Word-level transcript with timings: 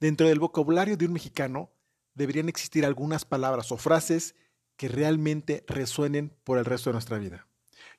Dentro 0.00 0.26
del 0.26 0.40
vocabulario 0.40 0.96
de 0.96 1.04
un 1.04 1.12
mexicano 1.12 1.70
deberían 2.14 2.48
existir 2.48 2.86
algunas 2.86 3.26
palabras 3.26 3.70
o 3.70 3.76
frases 3.76 4.34
que 4.76 4.88
realmente 4.88 5.62
resuenen 5.66 6.34
por 6.42 6.58
el 6.58 6.64
resto 6.64 6.88
de 6.88 6.94
nuestra 6.94 7.18
vida. 7.18 7.46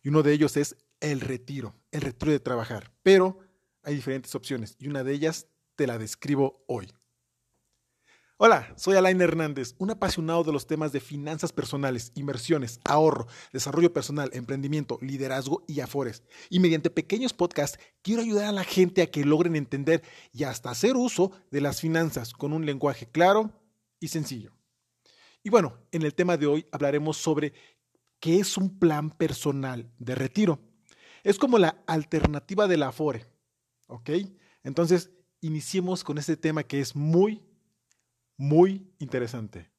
Y 0.01 0.09
uno 0.09 0.23
de 0.23 0.33
ellos 0.33 0.57
es 0.57 0.75
el 0.99 1.21
retiro, 1.21 1.75
el 1.91 2.01
retiro 2.01 2.31
de 2.31 2.39
trabajar. 2.39 2.91
Pero 3.03 3.39
hay 3.83 3.95
diferentes 3.95 4.33
opciones 4.33 4.75
y 4.79 4.87
una 4.87 5.03
de 5.03 5.13
ellas 5.13 5.47
te 5.75 5.85
la 5.85 5.99
describo 5.99 6.63
hoy. 6.67 6.91
Hola, 8.43 8.73
soy 8.75 8.95
Alain 8.95 9.21
Hernández, 9.21 9.75
un 9.77 9.91
apasionado 9.91 10.43
de 10.43 10.51
los 10.51 10.65
temas 10.65 10.91
de 10.91 10.99
finanzas 10.99 11.53
personales, 11.53 12.11
inversiones, 12.15 12.79
ahorro, 12.85 13.27
desarrollo 13.53 13.93
personal, 13.93 14.31
emprendimiento, 14.33 14.97
liderazgo 14.99 15.63
y 15.67 15.79
afores. 15.79 16.23
Y 16.49 16.59
mediante 16.59 16.89
pequeños 16.89 17.33
podcasts 17.33 17.77
quiero 18.01 18.23
ayudar 18.23 18.45
a 18.45 18.51
la 18.51 18.63
gente 18.63 19.03
a 19.03 19.11
que 19.11 19.25
logren 19.25 19.55
entender 19.55 20.01
y 20.33 20.45
hasta 20.45 20.71
hacer 20.71 20.95
uso 20.95 21.31
de 21.51 21.61
las 21.61 21.81
finanzas 21.81 22.33
con 22.33 22.51
un 22.51 22.65
lenguaje 22.65 23.05
claro 23.05 23.51
y 23.99 24.07
sencillo. 24.07 24.51
Y 25.43 25.51
bueno, 25.51 25.77
en 25.91 26.01
el 26.01 26.15
tema 26.15 26.35
de 26.35 26.47
hoy 26.47 26.65
hablaremos 26.71 27.17
sobre 27.17 27.53
qué 28.19 28.39
es 28.39 28.57
un 28.57 28.79
plan 28.79 29.11
personal 29.11 29.93
de 29.99 30.15
retiro. 30.15 30.59
Es 31.23 31.37
como 31.37 31.59
la 31.59 31.83
alternativa 31.85 32.67
del 32.67 32.81
afore, 32.81 33.27
¿ok? 33.85 34.09
Entonces, 34.63 35.11
iniciemos 35.41 36.03
con 36.03 36.17
este 36.17 36.37
tema 36.37 36.63
que 36.63 36.81
es 36.81 36.95
muy 36.95 37.43
muy 38.37 38.91
interesante. 38.99 39.71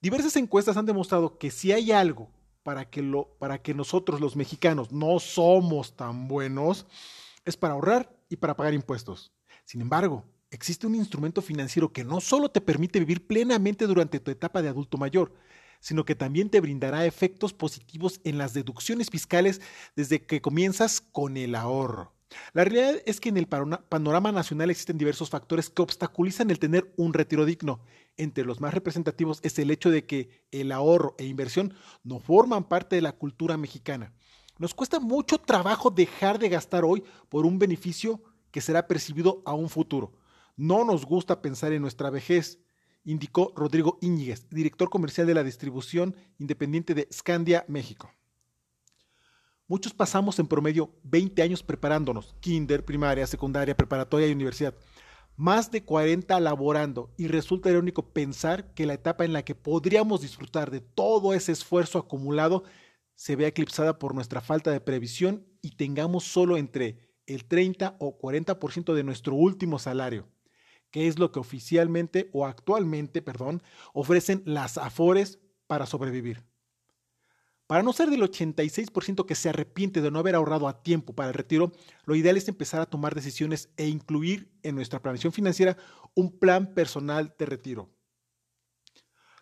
Diversas 0.00 0.36
encuestas 0.36 0.76
han 0.76 0.86
demostrado 0.86 1.38
que 1.38 1.50
si 1.50 1.72
hay 1.72 1.92
algo 1.92 2.30
para 2.62 2.88
que, 2.88 3.02
lo, 3.02 3.36
para 3.38 3.62
que 3.62 3.74
nosotros 3.74 4.20
los 4.20 4.36
mexicanos 4.36 4.92
no 4.92 5.18
somos 5.18 5.96
tan 5.96 6.28
buenos, 6.28 6.86
es 7.44 7.56
para 7.56 7.74
ahorrar 7.74 8.16
y 8.28 8.36
para 8.36 8.56
pagar 8.56 8.74
impuestos. 8.74 9.32
Sin 9.64 9.80
embargo, 9.80 10.24
existe 10.50 10.86
un 10.86 10.94
instrumento 10.94 11.42
financiero 11.42 11.92
que 11.92 12.04
no 12.04 12.20
solo 12.20 12.50
te 12.50 12.60
permite 12.60 12.98
vivir 12.98 13.26
plenamente 13.26 13.86
durante 13.86 14.20
tu 14.20 14.30
etapa 14.30 14.62
de 14.62 14.68
adulto 14.68 14.98
mayor, 14.98 15.34
sino 15.80 16.04
que 16.04 16.14
también 16.14 16.48
te 16.48 16.60
brindará 16.60 17.06
efectos 17.06 17.52
positivos 17.52 18.20
en 18.24 18.38
las 18.38 18.54
deducciones 18.54 19.10
fiscales 19.10 19.60
desde 19.96 20.24
que 20.24 20.40
comienzas 20.40 21.00
con 21.00 21.36
el 21.36 21.54
ahorro. 21.54 22.12
La 22.52 22.64
realidad 22.64 23.02
es 23.06 23.20
que 23.20 23.28
en 23.28 23.36
el 23.36 23.46
panorama 23.46 24.32
nacional 24.32 24.70
existen 24.70 24.98
diversos 24.98 25.30
factores 25.30 25.70
que 25.70 25.82
obstaculizan 25.82 26.50
el 26.50 26.58
tener 26.58 26.92
un 26.96 27.12
retiro 27.12 27.44
digno. 27.44 27.80
Entre 28.16 28.44
los 28.44 28.60
más 28.60 28.74
representativos 28.74 29.40
es 29.42 29.58
el 29.58 29.70
hecho 29.70 29.90
de 29.90 30.06
que 30.06 30.46
el 30.50 30.72
ahorro 30.72 31.14
e 31.18 31.26
inversión 31.26 31.74
no 32.04 32.18
forman 32.18 32.68
parte 32.68 32.96
de 32.96 33.02
la 33.02 33.12
cultura 33.12 33.56
mexicana. 33.56 34.12
Nos 34.58 34.74
cuesta 34.74 35.00
mucho 35.00 35.38
trabajo 35.38 35.90
dejar 35.90 36.38
de 36.38 36.48
gastar 36.48 36.84
hoy 36.84 37.02
por 37.28 37.46
un 37.46 37.58
beneficio 37.58 38.22
que 38.50 38.60
será 38.60 38.86
percibido 38.86 39.42
a 39.44 39.54
un 39.54 39.68
futuro. 39.68 40.12
No 40.56 40.84
nos 40.84 41.06
gusta 41.06 41.40
pensar 41.40 41.72
en 41.72 41.82
nuestra 41.82 42.10
vejez, 42.10 42.58
indicó 43.04 43.52
Rodrigo 43.56 43.98
Íñiguez, 44.02 44.48
director 44.50 44.90
comercial 44.90 45.26
de 45.26 45.34
la 45.34 45.42
distribución 45.42 46.14
independiente 46.38 46.94
de 46.94 47.08
Scandia, 47.10 47.64
México. 47.66 48.10
Muchos 49.72 49.94
pasamos 49.94 50.38
en 50.38 50.46
promedio 50.46 50.90
20 51.04 51.40
años 51.40 51.62
preparándonos, 51.62 52.34
kinder, 52.40 52.84
primaria, 52.84 53.26
secundaria, 53.26 53.74
preparatoria 53.74 54.28
y 54.28 54.32
universidad. 54.32 54.74
Más 55.34 55.70
de 55.70 55.82
40 55.82 56.38
laborando 56.40 57.10
y 57.16 57.26
resulta 57.28 57.70
irónico 57.70 58.12
pensar 58.12 58.74
que 58.74 58.84
la 58.84 58.92
etapa 58.92 59.24
en 59.24 59.32
la 59.32 59.46
que 59.46 59.54
podríamos 59.54 60.20
disfrutar 60.20 60.70
de 60.70 60.82
todo 60.82 61.32
ese 61.32 61.52
esfuerzo 61.52 61.98
acumulado 61.98 62.64
se 63.14 63.34
vea 63.34 63.48
eclipsada 63.48 63.98
por 63.98 64.14
nuestra 64.14 64.42
falta 64.42 64.70
de 64.70 64.82
previsión 64.82 65.46
y 65.62 65.70
tengamos 65.70 66.24
solo 66.24 66.58
entre 66.58 67.08
el 67.24 67.46
30 67.46 67.96
o 67.98 68.18
40% 68.18 68.92
de 68.92 69.04
nuestro 69.04 69.36
último 69.36 69.78
salario, 69.78 70.28
que 70.90 71.08
es 71.08 71.18
lo 71.18 71.32
que 71.32 71.40
oficialmente 71.40 72.28
o 72.34 72.44
actualmente, 72.44 73.22
perdón, 73.22 73.62
ofrecen 73.94 74.42
las 74.44 74.76
AFORES 74.76 75.38
para 75.66 75.86
sobrevivir. 75.86 76.51
Para 77.72 77.82
no 77.82 77.94
ser 77.94 78.10
del 78.10 78.20
86% 78.20 79.24
que 79.24 79.34
se 79.34 79.48
arrepiente 79.48 80.02
de 80.02 80.10
no 80.10 80.18
haber 80.18 80.34
ahorrado 80.34 80.68
a 80.68 80.82
tiempo 80.82 81.14
para 81.14 81.28
el 81.28 81.34
retiro, 81.34 81.72
lo 82.04 82.14
ideal 82.14 82.36
es 82.36 82.46
empezar 82.48 82.82
a 82.82 82.84
tomar 82.84 83.14
decisiones 83.14 83.70
e 83.78 83.88
incluir 83.88 84.52
en 84.62 84.74
nuestra 84.74 85.00
planeación 85.00 85.32
financiera 85.32 85.78
un 86.14 86.38
plan 86.38 86.74
personal 86.74 87.34
de 87.38 87.46
retiro. 87.46 87.88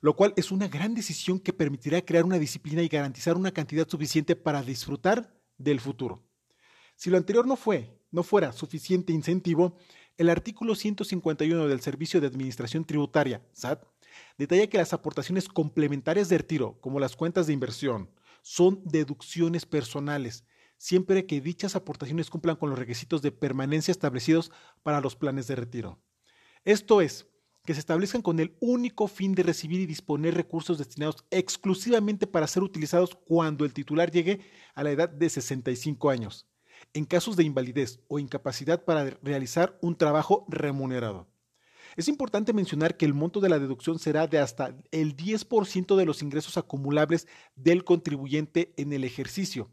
Lo 0.00 0.15
cual 0.15 0.32
es 0.37 0.53
una 0.53 0.69
gran 0.69 0.94
decisión 0.94 1.41
que 1.41 1.53
permitirá 1.53 2.03
crear 2.03 2.25
una 2.25 2.38
disciplina 2.38 2.84
y 2.84 2.88
garantizar 2.88 3.37
una 3.37 3.50
cantidad 3.50 3.88
suficiente 3.88 4.37
para 4.37 4.62
disfrutar 4.62 5.37
del 5.59 5.81
futuro. 5.81 6.25
Si 6.94 7.10
lo 7.10 7.16
anterior 7.16 7.49
no 7.49 7.56
fue, 7.56 7.99
no 8.12 8.22
fuera 8.22 8.53
suficiente 8.53 9.12
incentivo, 9.12 9.77
el 10.16 10.31
artículo 10.31 10.77
151 10.77 11.66
del 11.66 11.81
Servicio 11.81 12.21
de 12.21 12.28
Administración 12.28 12.84
Tributaria, 12.84 13.44
SAT, 13.54 13.83
detalla 14.38 14.69
que 14.69 14.78
las 14.78 14.93
aportaciones 14.93 15.49
complementarias 15.49 16.28
de 16.28 16.38
retiro, 16.38 16.78
como 16.81 17.00
las 17.00 17.16
cuentas 17.16 17.49
de 17.49 17.54
inversión, 17.54 18.09
son 18.43 18.83
deducciones 18.84 19.67
personales, 19.67 20.45
siempre 20.78 21.27
que 21.27 21.41
dichas 21.41 21.77
aportaciones 21.77 22.31
cumplan 22.31 22.56
con 22.56 22.71
los 22.71 22.78
requisitos 22.78 23.23
de 23.23 23.33
permanencia 23.33 23.93
establecidos 23.93 24.51
para 24.83 25.01
los 25.01 25.17
planes 25.17 25.47
de 25.47 25.56
retiro. 25.56 26.01
Esto 26.65 27.01
es, 27.01 27.27
que 27.65 27.75
se 27.75 27.81
establezcan 27.81 28.23
con 28.23 28.41
el 28.41 28.56
único 28.61 29.06
fin 29.06 29.34
de 29.34 29.43
recibir 29.43 29.81
y 29.81 29.87
disponer 29.87 30.34
recursos 30.34 30.78
destinados 30.78 31.25
exclusivamente 31.31 32.27
para 32.27 32.47
ser 32.47 32.62
utilizados 32.62 33.15
cuando 33.15 33.65
el 33.65 33.73
titular 33.73 34.11
llegue 34.11 34.41
a 34.75 34.83
la 34.83 34.91
edad 34.91 35.09
de 35.09 35.28
65 35.28 36.11
años, 36.11 36.47
en 36.95 37.05
casos 37.05 37.37
de 37.37 37.45
invalidez 37.45 38.01
o 38.09 38.19
incapacidad 38.19 38.84
para 38.84 39.05
realizar 39.22 39.78
un 39.83 39.97
trabajo 39.97 40.47
remunerado. 40.49 41.28
Es 41.97 42.09
importante 42.09 42.53
mencionar 42.53 42.97
que 42.97 43.05
el 43.05 43.15
monto 43.15 43.41
de 43.41 43.49
la 43.49 43.59
deducción 43.59 43.99
será 43.99 44.27
de 44.27 44.39
hasta 44.39 44.77
el 44.91 45.17
10% 45.17 45.97
de 45.97 46.05
los 46.05 46.23
ingresos 46.23 46.56
acumulables 46.56 47.27
del 47.56 47.84
contribuyente 47.84 48.73
en 48.77 48.93
el 48.93 49.05
ejercicio, 49.05 49.71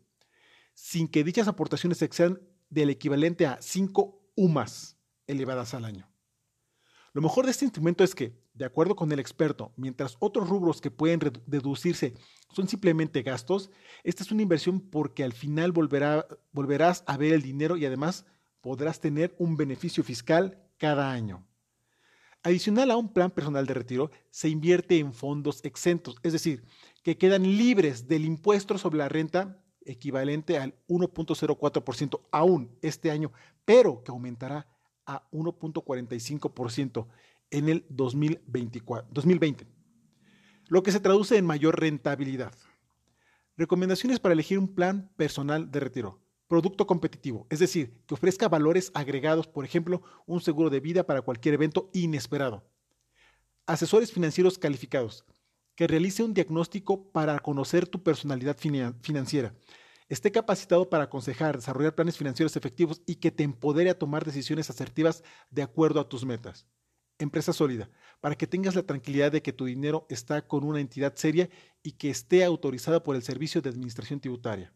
sin 0.74 1.08
que 1.08 1.24
dichas 1.24 1.48
aportaciones 1.48 2.02
excedan 2.02 2.42
del 2.70 2.90
equivalente 2.90 3.46
a 3.46 3.60
5 3.62 4.32
UMAS 4.36 4.98
elevadas 5.28 5.74
al 5.74 5.86
año. 5.86 6.10
Lo 7.14 7.22
mejor 7.22 7.46
de 7.46 7.52
este 7.52 7.66
instrumento 7.66 8.04
es 8.04 8.14
que, 8.14 8.40
de 8.54 8.66
acuerdo 8.66 8.96
con 8.96 9.12
el 9.12 9.20
experto, 9.20 9.74
mientras 9.76 10.18
otros 10.20 10.48
rubros 10.50 10.82
que 10.82 10.92
pueden 10.92 11.20
deducirse 11.48 12.14
son 12.54 12.68
simplemente 12.68 13.24
gastos, 13.24 13.72
esta 14.04 14.24
es 14.24 14.32
una 14.32 14.44
inversión 14.44 14.82
porque 14.82 15.24
al 15.24 15.34
final 15.34 15.72
volverás 15.72 17.04
a 17.08 17.18
ver 17.18 17.34
el 17.34 17.42
dinero 17.42 17.78
y 17.78 17.86
además 17.86 18.26
podrás 18.62 19.00
tener 19.00 19.36
un 19.40 19.58
beneficio 19.58 20.04
fiscal 20.04 20.64
cada 20.78 21.12
año. 21.12 21.48
Adicional 22.48 22.92
a 22.92 22.96
un 22.96 23.12
plan 23.12 23.30
personal 23.30 23.66
de 23.66 23.74
retiro, 23.74 24.10
se 24.30 24.48
invierte 24.48 24.98
en 25.00 25.12
fondos 25.12 25.60
exentos, 25.66 26.16
es 26.24 26.32
decir, 26.32 26.64
que 27.04 27.18
quedan 27.18 27.44
libres 27.44 28.08
del 28.08 28.24
impuesto 28.24 28.78
sobre 28.78 29.00
la 29.00 29.10
renta 29.10 29.62
equivalente 29.84 30.58
al 30.58 30.74
1.04% 30.88 32.22
aún 32.32 32.72
este 32.82 33.12
año, 33.12 33.34
pero 33.66 34.02
que 34.02 34.12
aumentará 34.12 34.66
a 35.06 35.30
1.45% 35.32 37.08
en 37.52 37.68
el 37.68 37.86
2024, 37.90 39.10
2020, 39.12 39.68
lo 40.70 40.84
que 40.84 40.94
se 40.94 41.02
traduce 41.02 41.36
en 41.36 41.46
mayor 41.46 41.78
rentabilidad. 41.78 42.54
Recomendaciones 43.58 44.22
para 44.22 44.32
elegir 44.32 44.58
un 44.58 44.74
plan 44.74 45.12
personal 45.18 45.70
de 45.70 45.82
retiro 45.82 46.22
producto 46.48 46.88
competitivo, 46.88 47.46
es 47.50 47.60
decir, 47.60 48.02
que 48.08 48.14
ofrezca 48.14 48.48
valores 48.48 48.92
agregados, 48.94 49.48
por 49.48 49.66
ejemplo, 49.66 50.02
un 50.26 50.42
seguro 50.42 50.70
de 50.70 50.80
vida 50.80 51.06
para 51.06 51.22
cualquier 51.22 51.56
evento 51.56 51.90
inesperado. 51.94 52.64
Asesores 53.66 54.12
financieros 54.12 54.58
calificados, 54.58 55.26
que 55.76 55.88
realice 55.88 56.24
un 56.24 56.34
diagnóstico 56.34 57.12
para 57.12 57.38
conocer 57.40 57.88
tu 57.88 58.02
personalidad 58.02 58.58
financiera. 58.58 59.54
Esté 60.10 60.32
capacitado 60.32 60.90
para 60.90 61.04
aconsejar, 61.04 61.58
desarrollar 61.58 61.94
planes 61.94 62.18
financieros 62.18 62.56
efectivos 62.56 63.02
y 63.06 63.16
que 63.16 63.30
te 63.30 63.44
empodere 63.44 63.90
a 63.90 64.00
tomar 64.00 64.24
decisiones 64.24 64.70
asertivas 64.70 65.24
de 65.52 65.64
acuerdo 65.64 66.00
a 66.00 66.08
tus 66.08 66.26
metas. 66.26 66.66
Empresa 67.20 67.52
sólida, 67.52 67.90
para 68.22 68.36
que 68.36 68.48
tengas 68.48 68.76
la 68.76 68.84
tranquilidad 68.84 69.32
de 69.32 69.42
que 69.42 69.52
tu 69.52 69.66
dinero 69.66 70.06
está 70.10 70.48
con 70.48 70.64
una 70.64 70.80
entidad 70.80 71.16
seria 71.16 71.50
y 71.84 71.94
que 71.94 72.10
esté 72.10 72.44
autorizada 72.44 73.04
por 73.04 73.16
el 73.16 73.24
Servicio 73.24 73.62
de 73.62 73.70
Administración 73.70 74.20
Tributaria. 74.22 74.74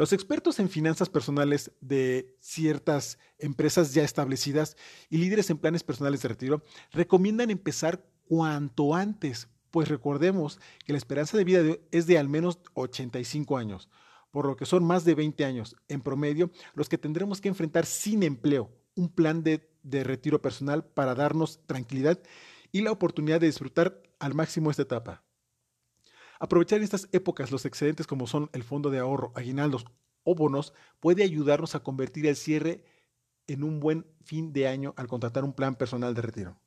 Los 0.00 0.14
expertos 0.14 0.58
en 0.60 0.70
finanzas 0.70 1.10
personales 1.10 1.72
de 1.82 2.34
ciertas 2.40 3.18
empresas 3.36 3.92
ya 3.92 4.02
establecidas 4.02 4.78
y 5.10 5.18
líderes 5.18 5.50
en 5.50 5.58
planes 5.58 5.82
personales 5.82 6.22
de 6.22 6.28
retiro 6.28 6.64
recomiendan 6.90 7.50
empezar 7.50 8.02
cuanto 8.26 8.94
antes, 8.94 9.48
pues 9.70 9.88
recordemos 9.88 10.58
que 10.86 10.94
la 10.94 10.96
esperanza 10.96 11.36
de 11.36 11.44
vida 11.44 11.76
es 11.90 12.06
de 12.06 12.16
al 12.16 12.30
menos 12.30 12.60
85 12.72 13.58
años, 13.58 13.90
por 14.30 14.46
lo 14.46 14.56
que 14.56 14.64
son 14.64 14.84
más 14.84 15.04
de 15.04 15.14
20 15.14 15.44
años 15.44 15.76
en 15.86 16.00
promedio 16.00 16.50
los 16.72 16.88
que 16.88 16.96
tendremos 16.96 17.42
que 17.42 17.48
enfrentar 17.48 17.84
sin 17.84 18.22
empleo 18.22 18.70
un 18.94 19.10
plan 19.10 19.42
de, 19.42 19.68
retiro 19.84 20.40
personal 20.40 20.82
para 20.82 21.14
darnos 21.14 21.60
tranquilidad 21.66 22.18
y 22.72 22.80
la 22.80 22.90
oportunidad 22.90 23.38
de 23.38 23.48
disfrutar 23.48 24.00
al 24.18 24.32
máximo 24.32 24.70
esta 24.70 24.80
etapa. 24.80 25.22
Aprovechar 26.40 26.78
en 26.78 26.84
estas 26.84 27.08
épocas 27.12 27.50
los 27.50 27.66
excedentes 27.66 28.06
como 28.06 28.26
son 28.26 28.48
el 28.54 28.64
fondo 28.64 28.90
de 28.90 28.98
ahorro, 28.98 29.30
aguinaldos 29.34 29.84
o 30.24 30.34
bonos 30.34 30.72
puede 30.98 31.22
ayudarnos 31.22 31.74
a 31.74 31.82
convertir 31.82 32.26
el 32.26 32.34
cierre 32.34 32.82
en 33.46 33.62
un 33.62 33.78
buen 33.78 34.06
fin 34.22 34.52
de 34.52 34.66
año 34.66 34.94
al 34.96 35.06
contratar 35.06 35.44
un 35.44 35.52
plan 35.52 35.76
personal 35.76 36.14
de 36.14 36.22
retiro. 36.22 36.58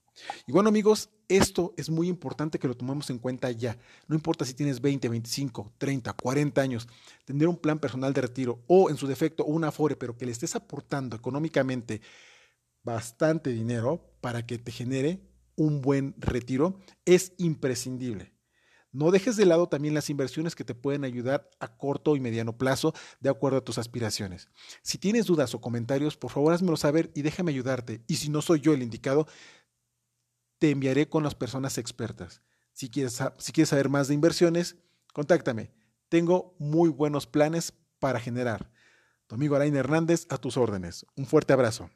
Y 0.46 0.52
bueno 0.52 0.70
amigos, 0.70 1.10
esto 1.28 1.74
es 1.76 1.90
muy 1.90 2.08
importante 2.08 2.60
que 2.60 2.68
lo 2.68 2.78
tomemos 2.78 3.10
en 3.10 3.18
cuenta 3.18 3.50
ya. 3.50 3.76
No 4.08 4.16
importa 4.16 4.46
si 4.46 4.54
tienes 4.54 4.80
20, 4.80 5.10
25, 5.10 5.74
30, 5.80 6.14
40 6.14 6.62
años, 6.62 6.88
tener 7.26 7.48
un 7.48 7.58
plan 7.58 7.80
personal 7.80 8.14
de 8.14 8.22
retiro 8.22 8.64
o 8.68 8.92
en 8.92 8.98
su 8.98 9.08
defecto 9.08 9.44
un 9.44 9.64
afore, 9.64 9.96
pero 9.96 10.16
que 10.16 10.28
le 10.28 10.32
estés 10.32 10.56
aportando 10.56 11.16
económicamente 11.16 12.02
bastante 12.84 13.50
dinero 13.50 14.16
para 14.22 14.46
que 14.46 14.60
te 14.60 14.72
genere 14.72 15.22
un 15.56 15.82
buen 15.82 16.14
retiro 16.20 16.80
es 17.06 17.34
imprescindible. 17.40 18.33
No 18.94 19.10
dejes 19.10 19.36
de 19.36 19.46
lado 19.46 19.68
también 19.68 19.96
las 19.96 20.12
inversiones 20.12 20.56
que 20.56 20.64
te 20.64 20.76
pueden 20.76 21.04
ayudar 21.04 21.50
a 21.60 21.76
corto 21.76 22.16
y 22.16 22.20
mediano 22.20 22.58
plazo 22.58 22.94
de 23.20 23.30
acuerdo 23.30 23.58
a 23.58 23.64
tus 23.64 23.80
aspiraciones. 23.80 24.50
Si 24.84 25.00
tienes 25.00 25.26
dudas 25.26 25.56
o 25.56 25.62
comentarios, 25.62 26.16
por 26.16 26.32
favor 26.32 26.54
házmelo 26.54 26.78
saber 26.78 27.12
y 27.16 27.24
déjame 27.24 27.52
ayudarte. 27.52 28.04
Y 28.08 28.18
si 28.18 28.30
no 28.30 28.44
soy 28.44 28.62
yo 28.62 28.72
el 28.72 28.84
indicado, 28.84 29.28
te 30.60 30.70
enviaré 30.70 31.10
con 31.10 31.24
las 31.24 31.34
personas 31.34 31.80
expertas. 31.80 32.44
Si 32.72 32.90
quieres, 32.90 33.20
saber 33.68 33.90
más 33.90 34.08
de 34.08 34.14
inversiones, 34.14 34.78
contáctame. 35.12 35.72
Tengo 36.08 36.56
muy 36.60 36.90
buenos 36.90 37.26
planes 37.26 37.74
para 38.00 38.20
generar. 38.20 38.72
Tu 39.26 39.36
amigo 39.36 39.56
Alain 39.56 39.76
Hernández, 39.76 40.28
a 40.30 40.38
tus 40.38 40.56
órdenes. 40.56 41.06
Un 41.16 41.26
fuerte 41.26 41.54
abrazo. 41.54 41.90